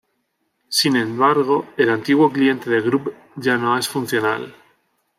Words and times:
Sin 0.67 0.95
embargo, 0.95 1.67
el 1.77 1.91
antiguo 1.91 2.31
cliente 2.31 2.71
de 2.71 2.81
Grub 2.81 3.13
ya 3.35 3.55
no 3.57 3.77
es 3.77 3.87
funcional. 3.87 4.51